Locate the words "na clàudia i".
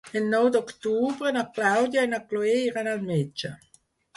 1.35-2.11